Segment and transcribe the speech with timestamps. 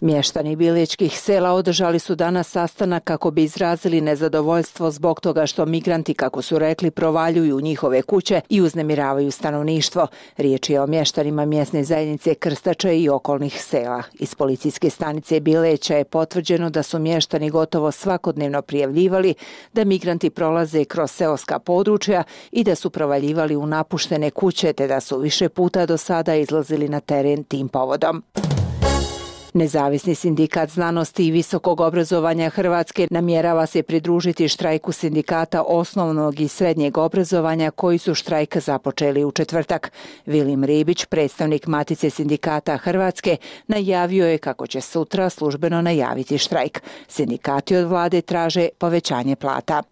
[0.00, 6.14] Mještani Biliječkih sela održali su danas sastanak kako bi izrazili nezadovoljstvo zbog toga što migranti,
[6.14, 10.06] kako su rekli, provaljuju njihove kuće i uznemiravaju stanovništvo.
[10.36, 14.02] Riječ je o mještanima mjesne zajednice Krstača i okolnih sela.
[14.18, 19.34] Iz policijske stanice Bileća je potvrđeno da su mještani gotovo svakodnevno prijavljivali
[19.72, 22.22] da migranti prolaze kroz seoska područja
[22.52, 26.88] i da su provaljivali u napuštene kuće te da su više puta do sada izlazili
[26.88, 28.22] na teren tim povodom.
[29.54, 36.98] Nezavisni sindikat znanosti i visokog obrazovanja Hrvatske namjerava se pridružiti štrajku sindikata osnovnog i srednjeg
[36.98, 39.92] obrazovanja koji su štrajk započeli u četvrtak.
[40.26, 46.82] Vilim Ribić, predstavnik Matice sindikata Hrvatske, najavio je kako će sutra službeno najaviti štrajk.
[47.08, 49.82] Sindikati od vlade traže povećanje plata.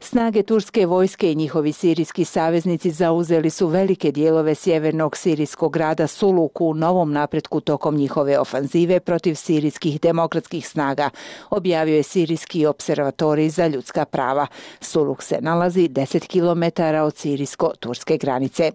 [0.00, 6.66] Snage turske vojske i njihovi sirijski saveznici zauzeli su velike dijelove sjevernog sirijskog grada Suluku
[6.66, 11.10] u novom napretku tokom njihove ofanzive protiv sirijskih demokratskih snaga,
[11.50, 14.46] objavio je sirijski observatori za ljudska prava.
[14.80, 18.72] Suluk se nalazi 10 km od sirijsko-turske granice.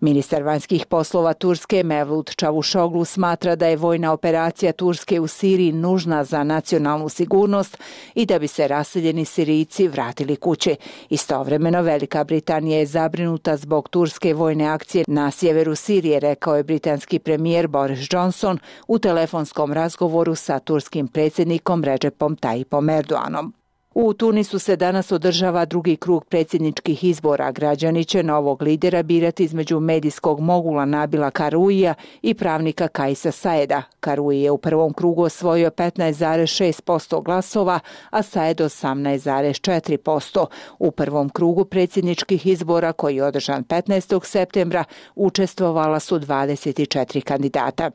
[0.00, 6.24] Ministar vanjskih poslova Turske Mevlut Čavušoglu smatra da je vojna operacija Turske u Siriji nužna
[6.24, 7.78] za nacionalnu sigurnost
[8.14, 10.76] i da bi se raseljeni Sirijci vratili kuće.
[11.10, 17.18] Istovremeno Velika Britanija je zabrinuta zbog turske vojne akcije na sjeveru Sirije, rekao je britanski
[17.18, 18.58] premijer Boris Johnson
[18.88, 23.55] u telefonskom razgovoru sa turskim predsjednikom Recepom Tayyipom Erdoganom.
[23.98, 27.50] U Tunisu se danas održava drugi krug predsjedničkih izbora.
[27.50, 33.82] Građani će novog lidera birati između medijskog mogula Nabila Karuija i pravnika Kajsa Saeda.
[34.00, 37.80] Karuji je u prvom krugu osvojio 15,6% glasova,
[38.10, 40.46] a Saed 18,4%.
[40.78, 44.24] U prvom krugu predsjedničkih izbora koji je održan 15.
[44.24, 47.90] septembra učestvovala su 24 kandidata.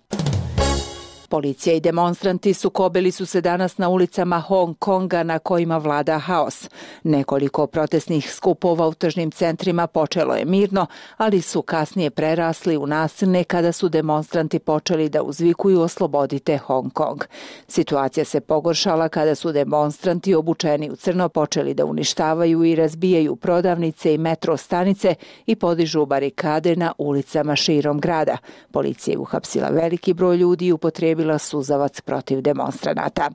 [1.32, 6.70] Policija i demonstranti sukobili su se danas na ulicama Hong Konga na kojima vlada haos.
[7.04, 10.86] Nekoliko protestnih skupova u tržnim centrima počelo je mirno,
[11.18, 17.24] ali su kasnije prerasli u nasilne kada su demonstranti počeli da uzvikuju oslobodite Hong Kong.
[17.68, 24.14] Situacija se pogoršala kada su demonstranti obučeni u crno počeli da uništavaju i razbijaju prodavnice
[24.14, 25.16] i metro stanice
[25.46, 28.38] i podižu barikade na ulicama širom grada.
[28.72, 33.30] Policija je uhapsila veliki broj ljudi i upotrebila upotrebila suzavac protiv demonstranata.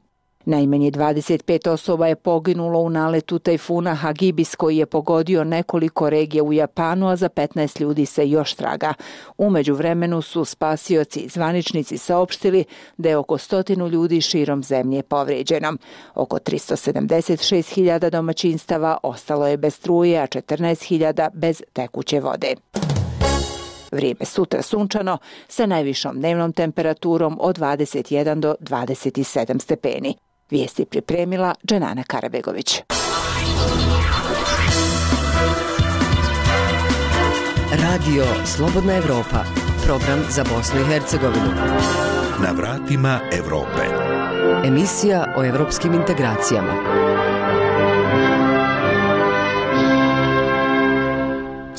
[0.47, 6.53] Najmanje 25 osoba je poginulo u naletu tajfuna Hagibis koji je pogodio nekoliko regija u
[6.53, 8.95] Japanu, a za 15 ljudi se još traga.
[9.39, 12.65] Umeđu vremenu su spasioci i zvaničnici saopštili
[12.97, 15.77] da je oko stotinu ljudi širom zemlje povređeno.
[16.15, 22.55] Oko 376.000 domaćinstava ostalo je bez struje, a 14.000 bez tekuće vode.
[23.97, 25.19] Vrijeme sutra sunčano
[25.49, 30.15] sa najvišom dnevnom temperaturom od 21 do 27 stepeni.
[30.51, 32.83] Vijesti pripremila Dženana Karabegović.
[37.71, 39.45] Radio Slobodna Evropa.
[39.87, 41.51] Program za Bosnu i Hercegovinu.
[42.43, 43.85] Na vratima Evrope.
[44.65, 47.06] Emisija o evropskim integracijama.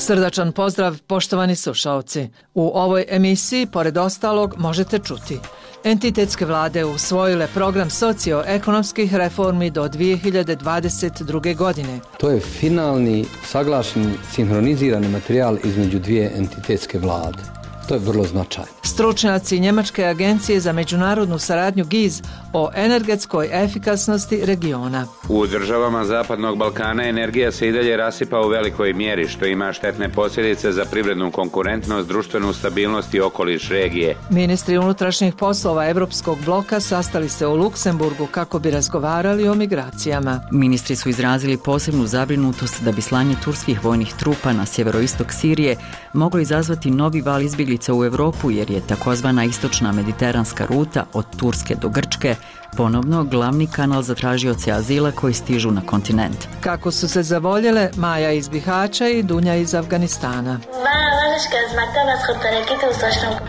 [0.00, 2.28] Srdačan pozdrav, poštovani slušalci.
[2.54, 5.38] U ovoj emisiji, pored ostalog, možete čuti.
[5.84, 11.56] Entitetske vlade usvojile program socioekonomskih reformi do 2022.
[11.56, 12.00] godine.
[12.20, 17.57] To je finalni, saglašeni, sinhronizirani materijal između dvije entitetske vlade.
[17.88, 18.70] To je vrlo značajno.
[18.82, 22.22] Stručnjaci Njemačke agencije za međunarodnu saradnju GIZ
[22.52, 25.06] o energetskoj efikasnosti regiona.
[25.28, 30.08] U državama Zapadnog Balkana energija se i dalje rasipa u velikoj mjeri, što ima štetne
[30.08, 34.16] posljedice za privrednu konkurentnost, društvenu stabilnost i okoliš regije.
[34.30, 40.40] Ministri unutrašnjih poslova Evropskog bloka sastali se u Luksemburgu kako bi razgovarali o migracijama.
[40.52, 45.76] Ministri su izrazili posebnu zabrinutost da bi slanje turskih vojnih trupa na sjeveroistok Sirije
[46.12, 51.24] moglo izazvati novi val izbjegli izbjeglica u Evropu jer je takozvana istočna mediteranska ruta od
[51.36, 52.36] Turske do Grčke
[52.76, 56.46] ponovno glavni kanal za tražioce azila koji stižu na kontinent.
[56.60, 60.58] Kako su se zavoljele Maja iz Bihaća i Dunja iz Afganistana.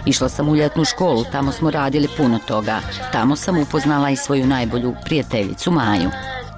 [0.06, 2.80] Išla sam u ljetnu školu, tamo smo radili puno toga.
[3.12, 6.10] Tamo sam upoznala i svoju najbolju prijateljicu Maju.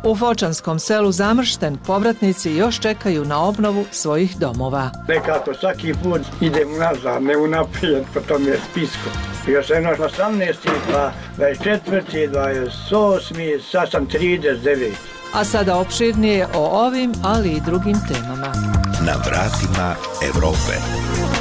[0.04, 4.92] U Fočanskom selu Zamršten povratnici još čekaju na obnovu svojih domova.
[5.08, 9.10] Nekako svaki put idem nazad, ne unaprijed po tom je spisku.
[9.48, 10.56] Još sam naš 18.
[10.92, 12.30] pa 24.
[12.82, 13.60] 28.
[13.72, 14.92] sad sam 39.
[15.34, 18.54] A sada opširnije o ovim, ali i drugim temama.
[19.06, 19.96] Na vratima
[20.30, 21.41] Evrope.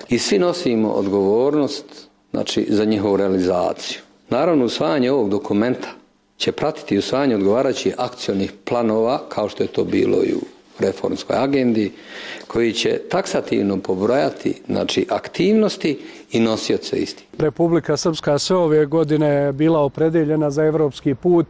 [0.09, 1.85] I svi nosimo odgovornost
[2.31, 3.99] znači, za njihovu realizaciju.
[4.29, 5.87] Naravno, usvajanje ovog dokumenta
[6.37, 11.91] će pratiti usvajanje odgovarajućih akcionih planova, kao što je to bilo i u reformskoj agendi,
[12.47, 15.99] koji će taksativno pobrojati znači, aktivnosti
[16.31, 17.25] i nosioce isti.
[17.39, 21.47] Republika Srpska sve ove godine bila opredeljena za evropski put,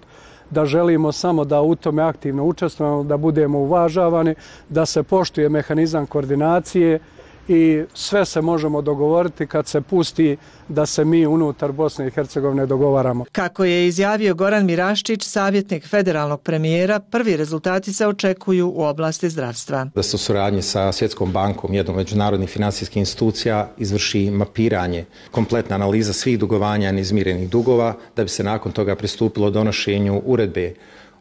[0.50, 4.36] da želimo samo da u tome aktivno učestvujemo, da budemo uvažavani,
[4.70, 7.00] da se poštuje mehanizam koordinacije,
[7.48, 12.66] i sve se možemo dogovoriti kad se pusti da se mi unutar Bosne i Hercegovine
[12.66, 13.26] dogovaramo.
[13.32, 19.88] Kako je izjavio Goran Miraščić, savjetnik federalnog premijera, prvi rezultati se očekuju u oblasti zdravstva.
[19.96, 26.14] Da se u suradnji sa Svjetskom bankom, jednom međunarodnih finansijskih institucija, izvrši mapiranje, kompletna analiza
[26.14, 30.74] svih dugovanja neizmirenih dugova, da bi se nakon toga pristupilo donošenju uredbe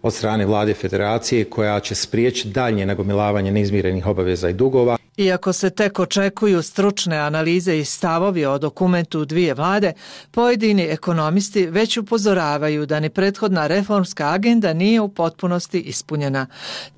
[0.03, 4.97] od strane vlade federacije koja će spriječiti daljnje nagomilavanje neizmirenih obaveza i dugova.
[5.21, 9.93] Iako se tek očekuju stručne analize i stavovi o dokumentu dvije vlade,
[10.31, 16.47] pojedini ekonomisti već upozoravaju da ni prethodna reformska agenda nije u potpunosti ispunjena.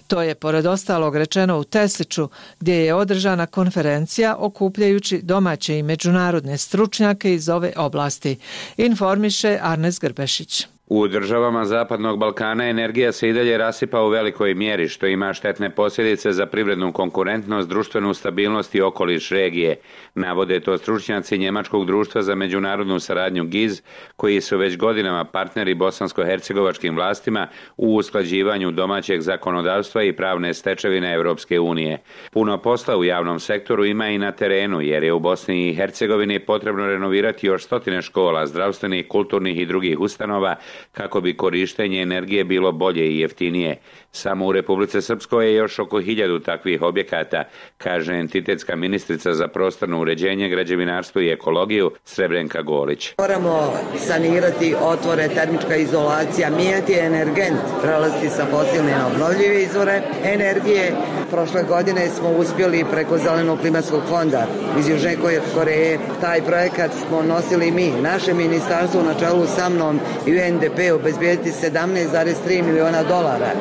[0.07, 2.29] To je pored ostalog rečeno u Tesliću,
[2.59, 8.37] gdje je održana konferencija okupljajući domaće i međunarodne stručnjake iz ove oblasti,
[8.77, 10.72] informiše Arnes Grbešić.
[10.95, 15.69] U državama Zapadnog Balkana energija se i dalje rasipa u velikoj mjeri, što ima štetne
[15.69, 19.75] posljedice za privrednu konkurentnost, društvenu stabilnost i okoliš regije.
[20.15, 23.81] Navode to stručnjaci Njemačkog društva za međunarodnu saradnju GIZ,
[24.15, 27.47] koji su već godinama partneri bosansko-hercegovačkim vlastima
[27.77, 32.01] u usklađivanju domaćeg zakonodavstva i pravne stečevine Evropske unije.
[32.31, 36.39] Puno posla u javnom sektoru ima i na terenu, jer je u Bosni i Hercegovini
[36.39, 40.55] potrebno renovirati još stotine škola, zdravstvenih, kulturnih i drugih ustanova,
[40.91, 43.77] kako bi korištenje energije bilo bolje i jeftinije.
[44.15, 47.43] Samo u Republice Srpskoj je još oko hiljadu takvih objekata,
[47.77, 53.13] kaže entitetska ministrica za prostorno uređenje, građevinarstvo i ekologiju Srebrenka Golić.
[53.17, 60.91] Moramo sanirati otvore, termička izolacija, mijeti energent, prelaziti sa fosilne na obnovljive izvore energije.
[61.31, 64.47] Prošle godine smo uspjeli preko Zelenog klimatskog fonda
[64.79, 65.15] iz Južne
[65.55, 65.99] Koreje.
[66.21, 72.63] Taj projekat smo nosili mi, naše ministarstvo na čelu sa mnom i UNDP obezbijeti 17,3
[72.63, 73.51] miliona dolara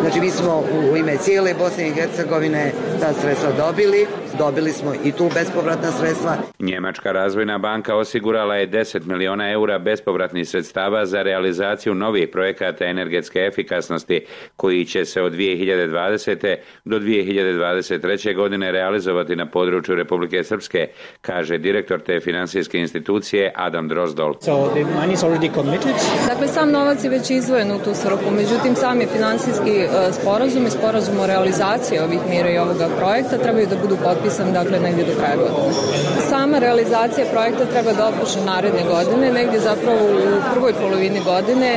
[0.00, 4.06] Znači mi smo u ime cijele Bosne i Hercegovine ta sredstva dobili,
[4.38, 6.36] dobili smo i tu bespovratna sredstva.
[6.58, 13.38] Njemačka razvojna banka osigurala je 10 miliona eura bespovratnih sredstava za realizaciju novih projekata energetske
[13.38, 14.26] efikasnosti
[14.56, 16.56] koji će se od 2020.
[16.84, 18.36] do 2023.
[18.36, 20.88] godine realizovati na području Republike Srpske,
[21.20, 24.34] kaže direktor te finansijske institucije Adam Drozdol.
[24.40, 25.94] So the money is already committed.
[26.28, 30.70] Dakle, sam novac je već izvojen u tu svrhu, međutim, sami finansijski E, sporazum i
[30.70, 35.14] sporazum o realizaciji ovih mjera i ovoga projekta trebaju da budu potpisan, dakle, negdje do
[35.20, 35.72] kraja godine.
[36.30, 41.70] Sama realizacija projekta treba da otpoče naredne godine, negdje zapravo u prvoj polovini godine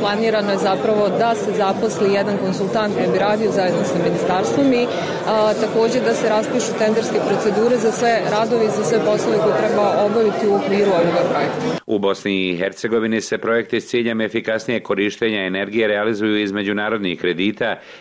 [0.00, 4.86] planirano je zapravo da se zaposli jedan konsultant koji bi radio zajedno sa ministarstvom i
[4.86, 9.86] a, također da se raspišu tenderske procedure za sve radovi, za sve poslove koje treba
[10.06, 11.84] obaviti u okviru ovoga projekta.
[11.86, 17.53] U Bosni i Hercegovini se projekti s ciljem efikasnije korištenja energije realizuju iz međunarodnih kredita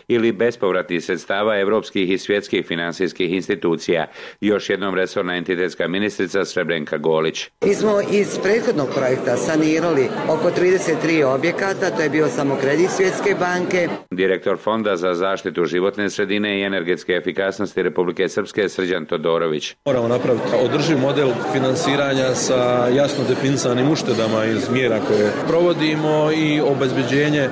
[0.07, 4.07] ili bespovratnih sredstava evropskih i svjetskih finansijskih institucija.
[4.41, 7.49] Još jednom resorna entitetska ministrica Srebrenka Golić.
[7.65, 13.35] Mi smo iz prethodnog projekta sanirali oko 33 objekata, to je bio samo kredit Svjetske
[13.39, 13.87] banke.
[14.11, 19.75] Direktor Fonda za zaštitu životne sredine i energetske efikasnosti Republike Srpske Srđan Todorović.
[19.85, 27.39] Moramo napraviti održiv model finansiranja sa jasno definisanim uštedama iz mjera koje provodimo i obezbeđenje
[27.39, 27.49] e,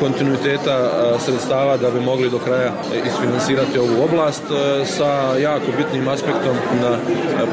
[0.00, 5.10] kontinuiteta e, sredstava da bi mogli do kraja e, isfinansirati ovu oblast e, sa
[5.48, 6.98] jako bitnim aspektom na e,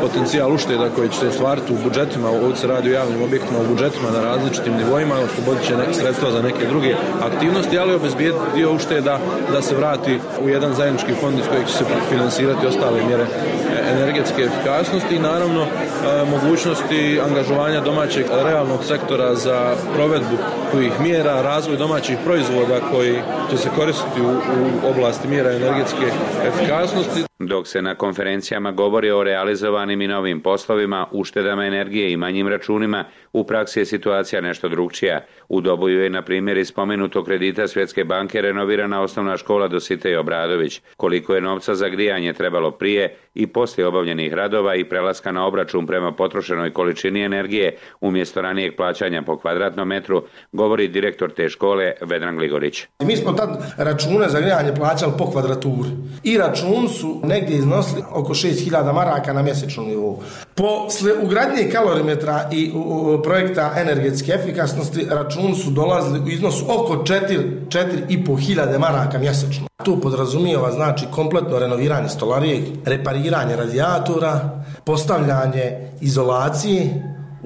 [0.02, 4.12] potencijal ušteda koji će se u budžetima, ovdje se radi o javnim objektima u budžetima
[4.12, 6.96] na različitim nivoima, oslobodit će neke sredstva za neke druge
[7.30, 9.20] aktivnosti, ali obezbijeti dio ušteda
[9.52, 13.26] da se vrati u jedan zajednički fond iz kojeg će se finansirati ostale mjere
[13.94, 15.66] energetske efikasnosti i naravno
[16.32, 20.38] mogućnosti angažovanja domaćeg realnog sektora za provedbu
[20.72, 23.22] tih mjera, razvoj domaćih proizvoda koji
[23.54, 26.06] će se koristiti u, u oblasti mjera energetske
[26.48, 27.24] efikasnosti.
[27.40, 33.06] Dok se na konferencijama govori o realizovanim i novim poslovima, uštedama energije i manjim računima,
[33.34, 35.26] u praksi je situacija nešto drugčija.
[35.50, 40.16] U Doboju je, na primjer, iz spomenutog kredita Svjetske banke renovirana osnovna škola Dosite i
[40.16, 40.82] Obradović.
[40.98, 45.88] Koliko je novca za grijanje trebalo prije i poslije obavljenih radova i prelaska na obračun
[45.88, 52.38] prema potrošenoj količini energije umjesto ranijeg plaćanja po kvadratnom metru, govori direktor te škole Vedran
[52.38, 52.86] Gligorić.
[53.04, 55.90] Mi smo tad račune za grijanje plaćali po kvadraturi
[56.24, 60.20] i račun su negdje iznosili oko 6000 maraka na mjesečnom nivou.
[60.56, 60.88] Po
[61.24, 62.72] ugradnje kalorimetra i
[63.24, 69.68] projekta energetske efikasnosti račun su dolazili u iznosu oko 4-4,5 maraka mjesečno.
[69.84, 77.04] Tu podrazumijeva znači kompletno renoviranje stolarije, repariranje radijatora, postavljanje izolacije,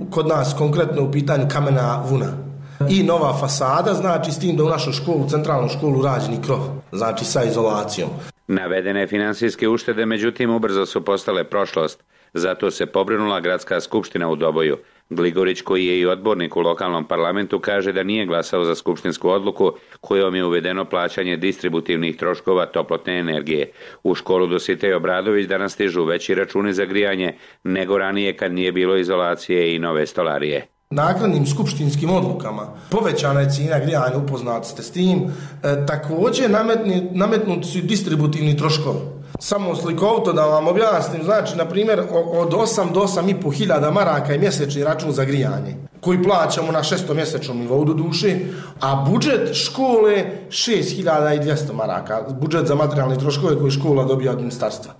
[0.09, 2.46] kod nas konkretno u pitanju kamena vuna.
[2.95, 6.59] I nova fasada, znači s tim da u našu školu, centralnu školu rađeni krov,
[6.91, 8.09] znači sa izolacijom.
[8.47, 12.03] Navedene finansijske uštede, međutim, ubrzo su postale prošlost.
[12.33, 14.77] Zato se pobrinula gradska skupština u Doboju.
[15.09, 19.71] Gligorić, koji je i odbornik u lokalnom parlamentu, kaže da nije glasao za skupštinsku odluku
[20.01, 23.71] kojom je uvedeno plaćanje distributivnih troškova toplotne energije.
[24.03, 28.97] U školu Dositej Obradović danas stižu veći računi za grijanje nego ranije kad nije bilo
[28.97, 30.76] izolacije i nove stolarije.
[30.89, 35.23] Nakladnim skupštinskim odlukama povećana je cijena grijanja, upoznati ste s tim,
[35.63, 38.99] e, također nametni, nametnuti su distributivni troškovi.
[39.39, 41.99] Samo slikovito da vam objasnim, znači, na primjer,
[42.33, 47.57] od 8 do 8,5 hiljada maraka je mjesečni račun za grijanje, koji plaćamo na šestomjesečnom
[47.57, 48.39] nivou do duše,
[48.81, 54.93] a budžet škole 6.200 maraka, budžet za materijalne troškove koje škola dobija od ministarstva.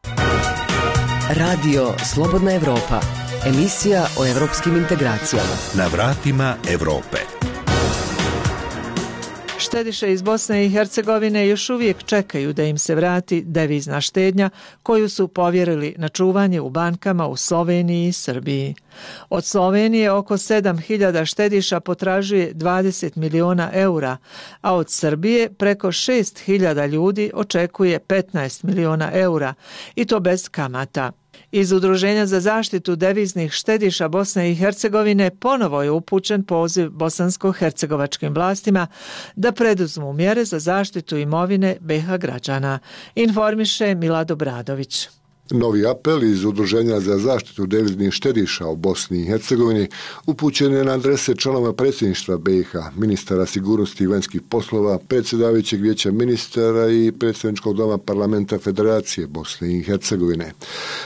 [1.30, 5.56] Radio Slobodna Evropa, emisija o evropskim integracijama.
[5.74, 7.18] Na vratima Evrope.
[9.58, 14.50] Štediše iz Bosne i Hercegovine još uvijek čekaju da im se vrati devizna štednja
[14.84, 18.76] koju su povjerili na čuvanje u bankama u Sloveniji i Srbiji.
[19.30, 24.18] Od Slovenije oko 7000 štediša potražuje 20 miliona eura,
[24.62, 29.54] a od Srbije preko 6000 ljudi očekuje 15 miliona eura
[29.96, 31.12] i to bez kamata.
[31.52, 38.88] Iz Udruženja za zaštitu deviznih štediša Bosne i Hercegovine ponovo je upućen poziv bosansko-hercegovačkim vlastima
[39.36, 42.80] da preduzmu mjere za zaštitu imovine BH građana,
[43.16, 45.10] informiše Milado Bradović.
[45.52, 49.88] Novi apel iz Udruženja za zaštitu deviznih štediša u Bosni i Hercegovini
[50.26, 56.90] upućen je na adrese članova predsjedništva BiH, ministara sigurnosti i vanjskih poslova, predsjedavajućeg vijeća ministara
[56.90, 60.52] i predsjedničkog doma parlamenta Federacije Bosne i Hercegovine.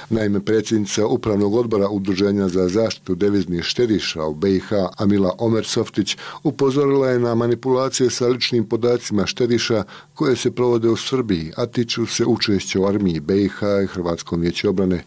[0.09, 7.19] Naime, predsjednica Upravnog odbora Udruženja za zaštitu deviznih štediša u BiH, Amila Omersoftić, upozorila je
[7.19, 9.83] na manipulacije sa ličnim podacima štediša
[10.13, 13.87] koje se provode u Srbiji, a tiču se učešća u armiji BiH i
[14.31, 15.03] Hrvatskom vijeću obrane.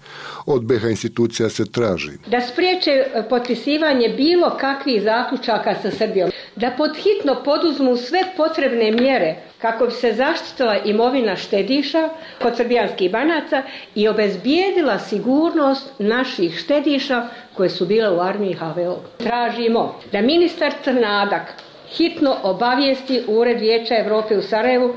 [0.46, 2.10] Od BH institucija se traži.
[2.26, 6.30] Da spriječe e, potpisivanje bilo kakvih zaključaka sa Srbijom.
[6.56, 12.08] Da podhitno poduzmu sve potrebne mjere kako bi se zaštitila imovina štediša
[12.42, 13.62] kod srbijanskih banaca
[13.94, 19.00] i obezbijedila sigurnost naših štediša koje su bile u armiji HVO.
[19.18, 21.54] Tražimo da ministar Crnadak
[21.88, 24.94] hitno obavijesti Ured Vijeća Evrope u Sarajevu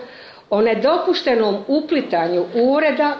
[0.49, 3.17] o nedopuštenom uplitanju ureda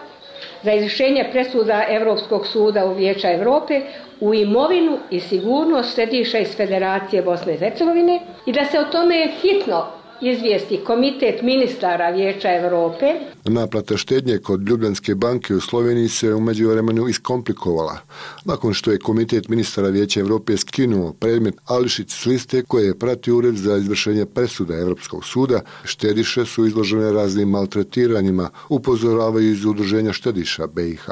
[0.63, 3.81] za izvršenje presuda Evropskog suda u Vijeća Evrope
[4.19, 9.27] u imovinu i sigurnost središa iz Federacije Bosne i Hercegovine i da se o tome
[9.41, 9.85] hitno
[10.21, 13.05] izvijesti Komitet ministara Vijeća Evrope.
[13.45, 17.97] Naplata štednje kod Ljubljanske banke u Sloveniji se umeđu vremenu iskomplikovala.
[18.45, 23.31] Nakon što je Komitet ministara Vijeća Evrope skinuo predmet Ališić s liste koje je prati
[23.31, 30.67] ured za izvršenje presuda Evropskog suda, štediše su izložene raznim maltretiranjima, upozoravaju iz udruženja štediša
[30.67, 31.05] BiH.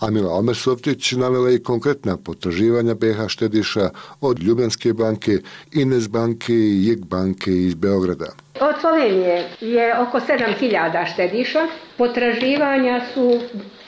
[0.00, 5.38] Amila Omersovtić navela i konkretna potraživanja BiH štediša od Ljubljanske banke,
[5.72, 8.45] Ines banke i Jek banke iz Beograda.
[8.60, 11.66] Od Slovenije je oko 7000 štediša.
[11.98, 13.40] Potraživanja su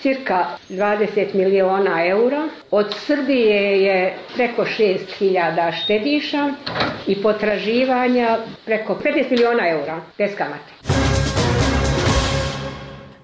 [0.03, 2.49] cirka 20 miliona eura.
[2.71, 6.51] Od Srbije je preko 6000 štediša
[7.07, 10.98] i potraživanja preko 50 miliona eura bez kamate.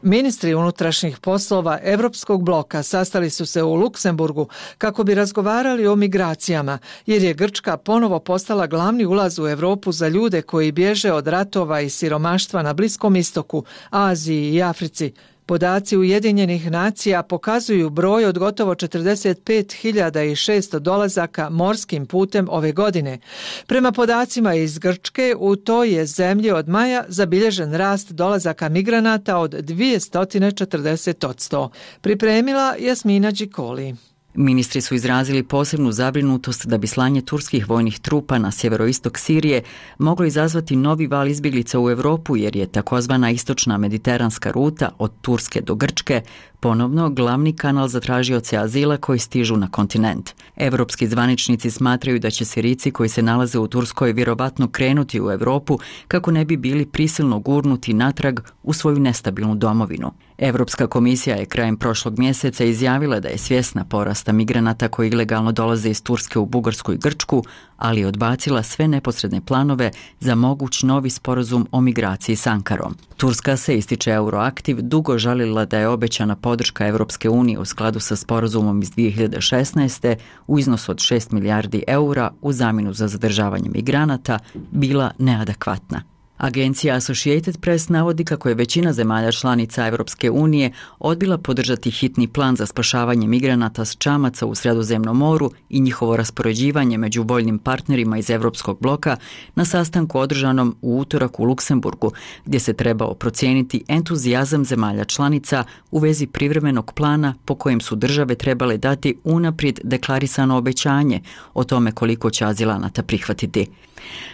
[0.06, 6.78] Ministri unutrašnjih poslova Evropskog bloka sastali su se u Luksemburgu kako bi razgovarali o migracijama,
[7.06, 11.80] jer je Grčka ponovo postala glavni ulaz u Evropu za ljude koji bježe od ratova
[11.80, 15.12] i siromaštva na Bliskom istoku, Aziji i Africi.
[15.46, 23.18] Podaci Ujedinjenih nacija pokazuju broj od gotovo 45.600 dolazaka morskim putem ove godine.
[23.66, 29.52] Prema podacima iz Grčke, u toj je zemlji od maja zabilježen rast dolazaka migranata od
[29.52, 31.68] 240%.
[32.00, 33.94] Pripremila Jasmina Đikoli.
[34.36, 39.62] Ministri su izrazili posebnu zabrinutost da bi slanje turskih vojnih trupa na sjeveroistok Sirije
[39.98, 45.60] moglo izazvati novi val izbjeglica u Europu jer je takozvana istočna mediteranska ruta od Turske
[45.60, 46.22] do Grčke
[46.60, 50.30] ponovno glavni kanal za tražioce azila koji stižu na kontinent.
[50.56, 55.78] Evropski zvaničnici smatraju da će Sirici koji se nalaze u Turskoj vjerovatno krenuti u Europu
[56.08, 60.12] kako ne bi bili prisilno gurnuti natrag u svoju nestabilnu domovinu.
[60.38, 65.90] Evropska komisija je krajem prošlog mjeseca izjavila da je svjesna porasta migranata koji ilegalno dolaze
[65.90, 67.44] iz Turske u Bugarsku i Grčku,
[67.76, 72.94] ali je odbacila sve neposredne planove za moguć novi sporazum o migraciji s Ankarom.
[73.16, 78.16] Turska se ističe Euroaktiv dugo žalila da je obećana podrška Evropske unije u skladu sa
[78.16, 80.16] sporazumom iz 2016.
[80.46, 84.38] u iznosu od 6 milijardi eura u zamjenu za zadržavanje migranata
[84.70, 86.13] bila neadekvatna.
[86.38, 92.56] Agencija Associated Press navodi kako je većina zemalja članica Evropske unije odbila podržati hitni plan
[92.56, 98.30] za spašavanje migranata s čamaca u Sredozemnom moru i njihovo raspoređivanje među voljnim partnerima iz
[98.30, 99.16] Evropskog bloka
[99.54, 102.12] na sastanku održanom u utorak u Luksemburgu,
[102.44, 108.34] gdje se trebao procijeniti entuzijazam zemalja članica u vezi privremenog plana po kojem su države
[108.34, 111.20] trebale dati unaprijed deklarisano obećanje
[111.54, 113.66] o tome koliko će azilanata prihvatiti.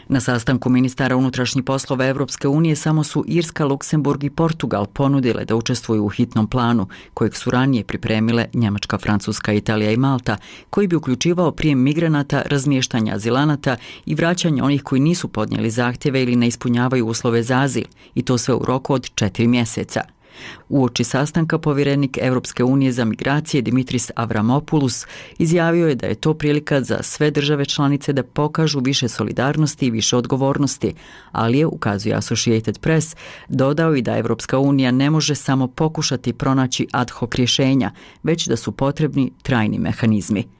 [0.08, 5.56] Na sastanku ministara unutrašnjih poslova Evropske unije samo su Irska, Luksemburg i Portugal ponudile da
[5.56, 10.36] učestvuju u hitnom planu, kojeg su ranije pripremile Njemačka, Francuska, Italija i Malta,
[10.70, 16.36] koji bi uključivao prijem migranata, razmještanja azilanata i vraćanje onih koji nisu podnijeli zahtjeve ili
[16.36, 20.19] ne ispunjavaju uslove za azil, i to sve u roku od četiri mjeseca.
[20.68, 25.06] U oči sastanka povjerenik Europske unije za migracije Dimitris Avramopoulos
[25.38, 29.90] izjavio je da je to prilika za sve države članice da pokažu više solidarnosti i
[29.90, 30.94] više odgovornosti,
[31.32, 33.16] ali je, ukazuje Associated Press,
[33.48, 37.90] dodao i da Europska unija ne može samo pokušati pronaći ad hoc rješenja,
[38.22, 40.59] već da su potrebni trajni mehanizmi.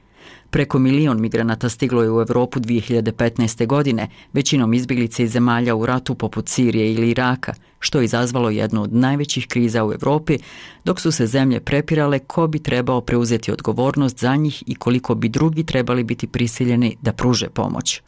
[0.51, 3.67] Preko milion migranata stiglo je u Evropu 2015.
[3.67, 8.83] godine, većinom izbjeglice iz zemalja u ratu poput Sirije ili Iraka, što je izazvalo jednu
[8.83, 10.37] od najvećih kriza u Evropi,
[10.85, 15.29] dok su se zemlje prepirale ko bi trebao preuzeti odgovornost za njih i koliko bi
[15.29, 18.01] drugi trebali biti prisiljeni da pruže pomoć.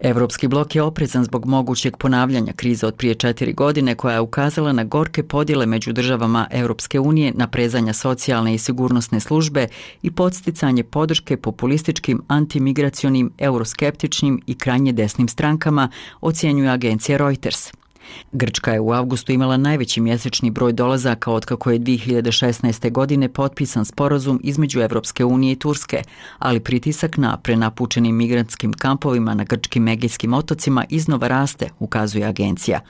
[0.00, 4.72] Evropski blok je oprezan zbog mogućeg ponavljanja krize od prije četiri godine koja je ukazala
[4.72, 9.68] na gorke podjele među državama Europske unije na prezanja socijalne i sigurnosne službe
[10.02, 17.83] i podsticanje podrške populističkim, antimigracionim, euroskeptičnim i krajnje desnim strankama, ocjenjuje agencija Reuters.
[18.32, 22.92] Grčka je u avgustu imala najveći mjesečni broj dolazaka od kako je 2016.
[22.92, 26.02] godine potpisan sporazum između Evropske unije i Turske,
[26.38, 32.80] ali pritisak na prenapučenim migrantskim kampovima na grčkim Egejskim otocima iznova raste, ukazuje agencija.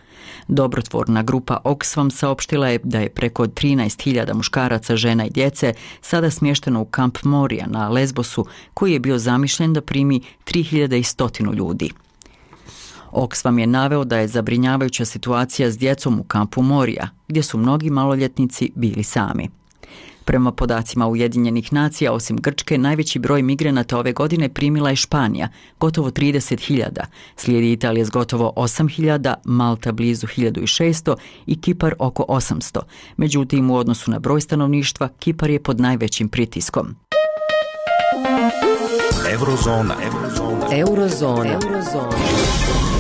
[0.48, 6.81] Dobrotvorna grupa Oxfam saopštila je da je preko 13.000 muškaraca, žena i djece sada smješteno
[6.81, 11.90] u kamp Morija na Lesbosu, koji je bio zamišljen da primi 3.100 ljudi.
[13.14, 17.90] Oxfam je naveo da je zabrinjavajuća situacija s djecom u kampu Morija, gdje su mnogi
[17.90, 19.48] maloljetnici bili sami.
[20.24, 25.48] Prema podacima Ujedinjenih nacija, osim Grčke, najveći broj migranata ove godine primila je Španija,
[25.81, 27.05] gotovo 30.000,
[27.37, 32.79] slijedi Italija s gotovo 8.000, Malta blizu 1.600 i Kipar oko 800.
[33.16, 36.96] Međutim, u odnosu na broj stanovništva, Kipar je pod najvećim pritiskom.
[39.33, 39.94] Eurozona.
[40.03, 40.66] Eurozona.
[40.72, 41.53] Eurozona.
[41.53, 42.93] Eurozona.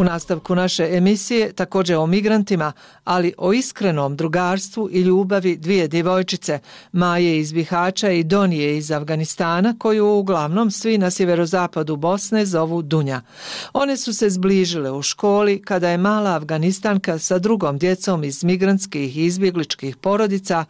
[0.00, 2.72] U nastavku naše emisije također o migrantima,
[3.04, 6.58] ali o iskrenom drugarstvu i ljubavi dvije djevojčice,
[6.92, 13.22] Maje iz Bihaća i Donije iz Afganistana, koju uglavnom svi na sjeverozapadu Bosne zovu Dunja.
[13.72, 19.16] One su se zbližile u školi kada je mala Afganistanka sa drugom djecom iz migrantskih
[19.16, 20.64] i izbjegličkih porodica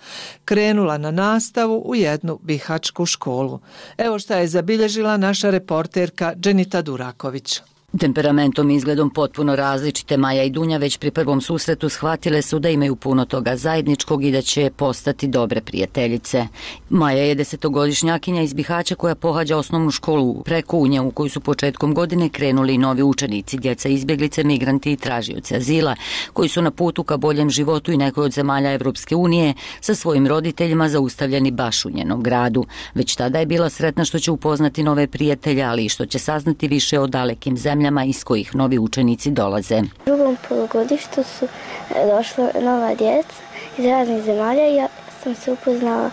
[0.45, 3.61] krenula na nastavu u jednu bihačku školu.
[3.99, 7.61] Evo šta je zabilježila naša reporterka Dženita Duraković.
[7.99, 12.69] Temperamentom i izgledom potpuno različite Maja i Dunja već pri prvom susretu shvatile su da
[12.69, 16.47] imaju puno toga zajedničkog i da će postati dobre prijateljice.
[16.89, 21.95] Maja je desetogodišnjakinja iz Bihaća koja pohađa osnovnu školu preko Unja u koju su početkom
[21.95, 25.97] godine krenuli novi učenici, djeca izbjeglice, migranti i tražioci azila,
[26.33, 30.27] koji su na putu ka boljem životu i nekoj od zemalja Evropske unije sa svojim
[30.27, 32.67] roditeljima zaustavljeni baš u njenom gradu.
[32.95, 36.69] Već tada je bila sretna što će upoznati nove prijatelje, ali i što će saznati
[36.69, 39.79] više o dalekim zemljama zemljama iz kojih novi učenici dolaze.
[39.81, 43.35] U drugom polugodištu su e, došla nova djeca
[43.79, 44.89] iz raznih zemalja i ja
[45.23, 46.11] sam se upoznala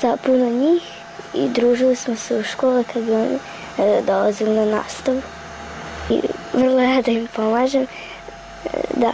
[0.00, 0.82] sa puno njih
[1.34, 3.38] i družili smo se u škole kad bi oni
[3.78, 5.22] e, dolazili na nastavu.
[6.10, 6.20] I
[6.52, 7.88] vrlo rada im pomažem e,
[8.96, 9.12] da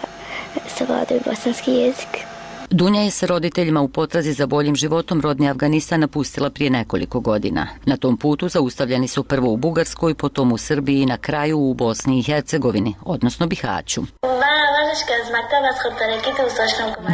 [0.76, 2.27] savladaju bosanski jezik.
[2.70, 7.66] Dunja je sa roditeljima u potrazi za boljim životom rodni Afganistan napustila prije nekoliko godina.
[7.84, 11.74] Na tom putu zaustavljeni su prvo u Bugarskoj, potom u Srbiji i na kraju u
[11.74, 14.02] Bosni i Hercegovini, odnosno Bihaću.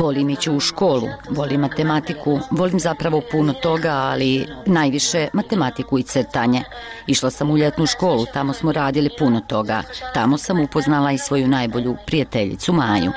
[0.00, 6.62] Volim ići u školu, volim matematiku, volim zapravo puno toga, ali najviše matematiku i crtanje.
[7.06, 9.82] Išla sam u ljetnu školu, tamo smo radili puno toga.
[10.14, 13.12] Tamo sam upoznala i svoju najbolju prijateljicu Maju.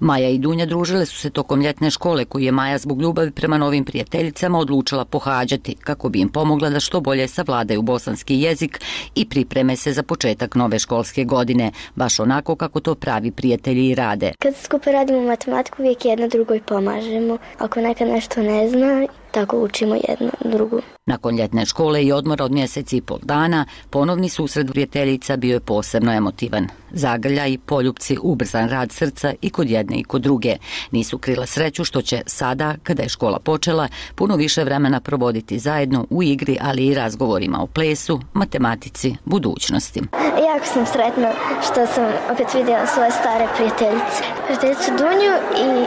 [0.00, 3.58] Maja i Dunja družile su se tokom ljetne škole koju je Maja zbog ljubavi prema
[3.58, 8.80] novim prijateljicama odlučila pohađati kako bi im pomogla da što bolje savladaju bosanski jezik
[9.14, 13.94] i pripreme se za početak nove školske godine, baš onako kako to pravi prijatelji i
[13.94, 14.32] rade.
[14.38, 17.38] Kad skupo radimo matematiku, uvijek jedno drugoj pomažemo.
[17.58, 20.80] Ako neka nešto ne zna, tako učimo jedno drugu.
[21.06, 25.60] Nakon ljetne škole i odmora od mjeseci i pol dana, ponovni susred prijateljica bio je
[25.60, 26.68] posebno emotivan.
[26.90, 30.56] Zagrlja i poljupci, ubrzan rad srca i kod jedne i kod druge.
[30.90, 36.06] Nisu krila sreću što će sada, kada je škola počela, puno više vremena provoditi zajedno
[36.10, 40.02] u igri, ali i razgovorima o plesu, matematici, budućnosti.
[40.48, 44.22] Jako sam sretna što sam opet vidjela svoje stare prijateljice.
[44.46, 45.32] Prijateljicu Dunju
[45.64, 45.86] i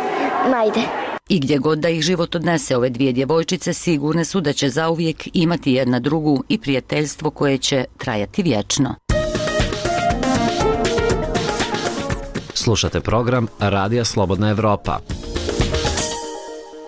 [0.50, 1.09] Majde.
[1.30, 5.28] I gdje god da ih život odnese ove dvije djevojčice, sigurne su da će zauvijek
[5.34, 8.96] imati jedna drugu i prijateljstvo koje će trajati vječno.
[12.54, 15.00] Slušate program Radija Slobodna Evropa.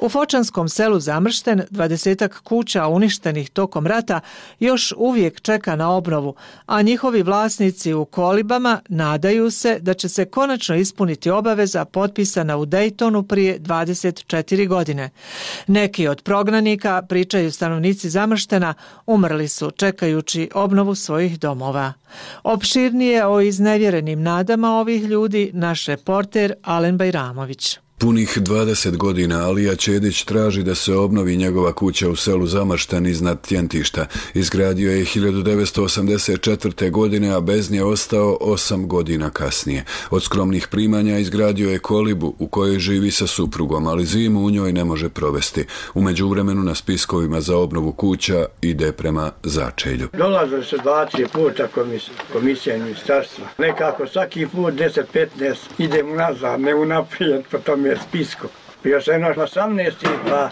[0.02, 4.20] U Fočanskom selu Zamršten, dvadesetak kuća uništenih tokom rata
[4.60, 6.36] još uvijek čeka na obnovu,
[6.66, 12.66] a njihovi vlasnici u kolibama nadaju se da će se konačno ispuniti obaveza potpisana u
[12.66, 15.10] Dejtonu prije 24 godine.
[15.68, 18.74] Neki od prognanika, pričaju stanovnici Zamrštena,
[19.06, 21.94] umrli su čekajući obnovu svojih domova.
[22.44, 27.80] Opširnije o iznevjerenim nadama ovih ljudi naš reporter Alen Bajramović.
[28.02, 33.48] Punih 20 godina Alija Čedić traži da se obnovi njegova kuća u selu Zamaštan iznad
[33.48, 34.06] Tjentišta.
[34.34, 36.92] Izgradio je 1984.
[36.92, 39.86] godine, a bez nje ostao 8 godina kasnije.
[40.10, 44.74] Od skromnih primanja izgradio je kolibu u kojoj živi sa suprugom, ali zimu u njoj
[44.74, 45.66] ne može provesti.
[45.94, 50.08] U međuvremenu na spiskovima za obnovu kuća ide prema začelju.
[50.14, 53.46] Dolaze se 20 puta komisija, komisija ministarstva.
[53.58, 58.48] Nekako svaki put 10-15 idem nazad, ne unaprijed, po tome je spisko.
[58.84, 59.92] Bio sam na 18.
[60.30, 60.50] pa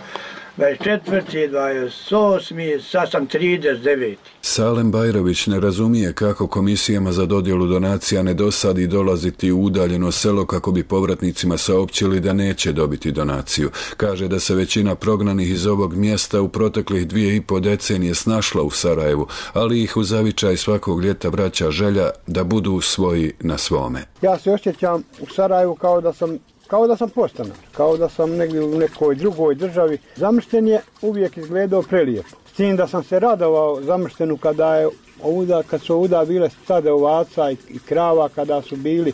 [0.60, 1.50] 24.
[1.50, 2.82] 28.
[2.82, 4.16] sad sam 39.
[4.42, 10.46] Salem Bajrović ne razumije kako komisijama za dodjelu donacija ne dosadi dolaziti u udaljeno selo
[10.46, 13.70] kako bi povratnicima saopćili da neće dobiti donaciju.
[13.98, 18.62] Kaže da se većina prognanih iz ovog mjesta u proteklih dvije i po decenije snašla
[18.62, 24.06] u Sarajevu, ali ih u zavičaj svakog ljeta vraća želja da budu svoji na svome.
[24.22, 26.38] Ja se osjećam u Sarajevu kao da sam
[26.70, 29.98] kao da sam postanar, kao da sam negdje u nekoj drugoj državi.
[30.16, 32.30] Zamršten je uvijek izgledao prelijepo.
[32.48, 34.90] S tim da sam se radovao zamrštenu kada je
[35.24, 39.14] ovuda, kad su ovuda bile stade ovaca i, i krava, kada su bili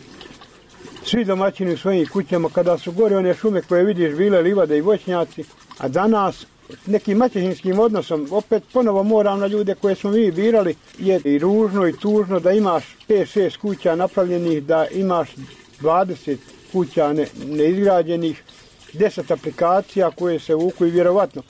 [1.04, 4.80] svi domaćini u svojim kućama, kada su gore one šume koje vidiš bile livade i
[4.80, 5.44] voćnjaci,
[5.78, 6.46] a danas
[6.86, 11.88] nekim maćehinskim odnosom, opet ponovo moram na ljude koje smo mi birali, je i ružno
[11.88, 15.28] i tužno da imaš 5-6 kuća napravljenih, da imaš
[15.80, 16.36] 20
[16.76, 18.42] kuća ne, neizgrađenih,
[18.92, 21.42] deset aplikacija koje se vuku i vjerovatno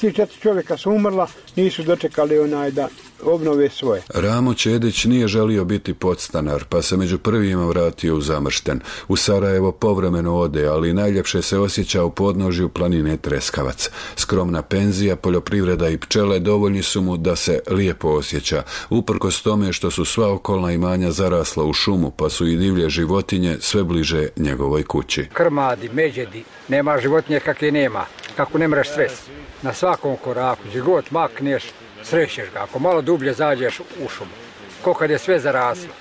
[0.00, 1.26] ti četiri čovjeka su umrla,
[1.56, 2.88] nisu dočekali onaj da
[3.24, 4.02] obnove svoje.
[4.14, 8.80] Ramo Čedić nije želio biti podstanar, pa se među prvima vratio u Zamršten.
[9.08, 13.90] U Sarajevo povremeno ode, ali najljepše se osjeća u podnožju planine Treskavac.
[14.16, 19.90] Skromna penzija, poljoprivreda i pčele dovoljni su mu da se lijepo osjeća, uprkos tome što
[19.90, 24.82] su sva okolna imanja zarasla u šumu, pa su i divlje životinje sve bliže njegovoj
[24.82, 25.26] kući.
[25.32, 28.04] Krmadi, međedi, nema životinje kakve nema,
[28.36, 29.08] kako ne mreš sve.
[29.62, 31.64] Na svakom koraku, gdje god makneš,
[32.02, 32.62] srećeš ga.
[32.62, 34.30] Ako malo dublje zađeš u šumu,
[34.82, 35.92] ko kad je sve zaraslo.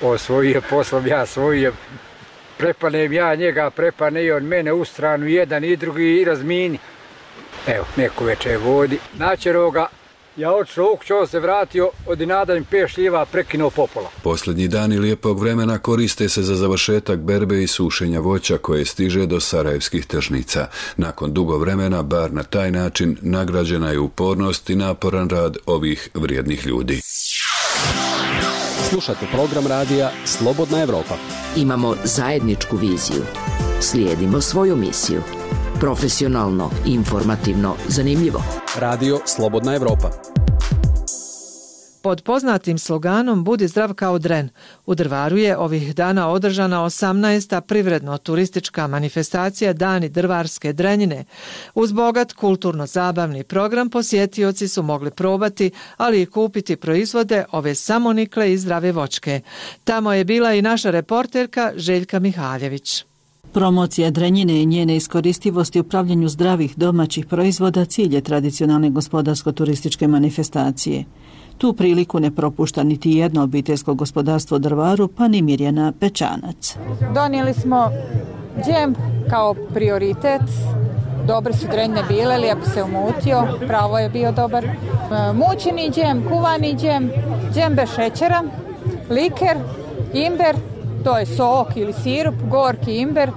[0.00, 1.72] O svoji poslom, ja svoje, je
[2.58, 6.78] prepanem ja njega, prepane i on mene u stranu, jedan i drugi i razmini.
[7.66, 8.98] Evo, neko veče vodi.
[9.18, 9.86] Načero ga,
[10.36, 14.10] Ja odšao u kuću, se vratio, od inada im peš ljiva prekinuo popola.
[14.22, 19.40] Posljednji dani lijepog vremena koriste se za završetak berbe i sušenja voća koje stiže do
[19.40, 20.66] sarajevskih tržnica.
[20.96, 26.66] Nakon dugo vremena, bar na taj način, nagrađena je upornost i naporan rad ovih vrijednih
[26.66, 27.00] ljudi.
[28.88, 31.14] Slušate program radija Slobodna Evropa.
[31.56, 33.22] Imamo zajedničku viziju.
[33.80, 35.22] Slijedimo svoju misiju.
[35.82, 38.42] Profesionalno, informativno, zanimljivo.
[38.78, 40.10] Radio Slobodna Evropa.
[42.02, 44.48] Pod poznatim sloganom Budi zdrav kao dren,
[44.86, 47.60] u Drvaru je ovih dana održana 18.
[47.60, 51.24] privredno-turistička manifestacija Dani drvarske drenjine.
[51.74, 58.58] Uz bogat kulturno-zabavni program posjetioci su mogli probati, ali i kupiti proizvode ove samonikle i
[58.58, 59.40] zdrave vočke.
[59.84, 63.04] Tamo je bila i naša reporterka Željka Mihaljević.
[63.52, 71.04] Promocija drenjine i njene iskoristivosti u pravljenju zdravih domaćih proizvoda cilje tradicionalne gospodarsko-turističke manifestacije.
[71.58, 76.76] Tu priliku ne propušta niti jedno obiteljsko gospodarstvo drvaru, pa ni Mirjana Pečanac.
[77.14, 77.90] Donijeli smo
[78.64, 78.94] džem
[79.30, 80.42] kao prioritet.
[81.26, 84.64] Dobre su drenjne bile, lijepo se umutio, pravo je bio dobar.
[84.64, 84.72] E,
[85.32, 87.10] mućeni džem, kuvani džem,
[87.54, 88.42] džem bez šećera,
[89.10, 89.56] liker,
[90.14, 90.56] imber,
[91.04, 93.30] to je sok ili sirup, gorki imber,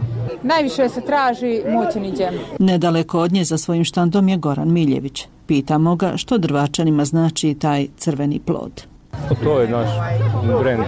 [0.44, 2.34] najviše se traži mućeni džem.
[2.60, 5.28] Nedaleko od nje za svojim štandom je Goran Miljević.
[5.48, 8.86] Pitamo ga što drvačanima znači taj crveni plod.
[9.44, 9.90] To je naš
[10.62, 10.84] brend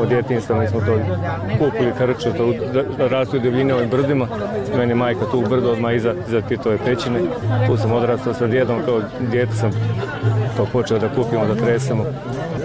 [0.00, 0.98] od djetinstva, mi smo to
[1.58, 2.54] kupili krče, to
[3.08, 4.28] rastu u divljine ovim brdima.
[4.76, 7.20] Meni majka tu u brdo odmah iza, iza Titove pećine.
[7.66, 9.70] Tu sam odrastao sa djedom, kao djete sam
[10.56, 12.04] to počeo da kupimo, da tresemo.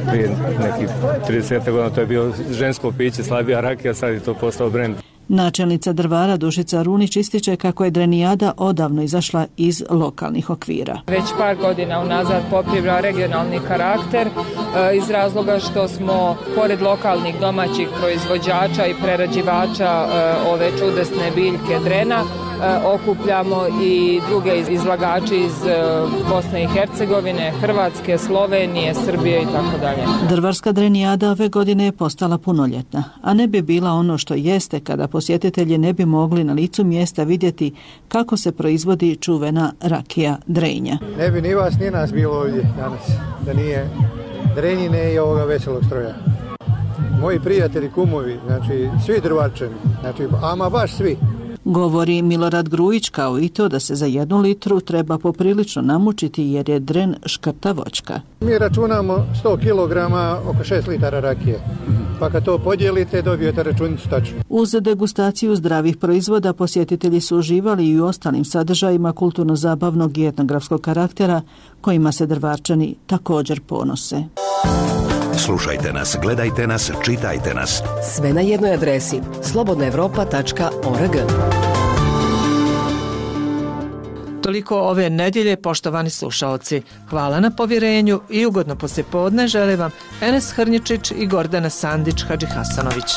[0.10, 0.89] Prije nekih
[1.30, 4.96] 30 godina to je bio žensko piće, slabija rakija, sad je to postao brend.
[5.28, 11.02] Načelnica drvara Dušica Runić ističe kako je Drenijada odavno izašla iz lokalnih okvira.
[11.08, 14.32] Već par godina unazad poprivla regionalni karakter e,
[14.98, 22.24] iz razloga što smo pored lokalnih domaćih proizvođača i prerađivača e, ove čudesne biljke drena
[22.86, 25.84] okupljamo i druge izlagače iz e,
[26.30, 30.04] Bosne i Hercegovine, Hrvatske, Slovenije, Srbije i tako dalje.
[30.30, 35.08] Drvarska drenijada ove godine je postala punoljetna, a ne bi bila ono što jeste kada
[35.08, 37.74] posjetitelji ne bi mogli na licu mjesta vidjeti
[38.08, 40.98] kako se proizvodi čuvena rakija drenja.
[41.18, 43.12] Ne bi ni vas ni nas bilo ovdje danas,
[43.46, 43.89] da nije
[44.56, 46.16] drenjine i ovoga veselog stroja.
[47.22, 51.18] Moji prijatelji, kumovi, znači svi drvačani, znači ama baš svi.
[51.65, 56.69] Govori Milorad Grujić kao i to da se za jednu litru treba poprilično namučiti jer
[56.69, 58.21] je dren škrta voćka.
[58.41, 60.13] Mi računamo 100 kg
[60.49, 61.60] oko 6 litara rakije.
[62.19, 64.38] Pa kad to podijelite dobijete računicu tačno.
[64.49, 71.41] Uz degustaciju zdravih proizvoda posjetitelji su uživali i u ostalim sadržajima kulturno-zabavnog i etnografskog karaktera
[71.82, 74.23] kojima se drvarčani također ponose.
[75.38, 77.84] Slušajte nas, gledajte nas, čitajte nas.
[78.15, 81.15] Sve na jednoj adresi slobodnaevropa.org.
[84.43, 86.82] Toliko ove nedjelje, poštovani slušalci.
[87.10, 93.13] Hvala na povjerenju i ugodno poslijepodne žele vam Enes Hrnjičić i Gordana Sandić Hadži Hasanović.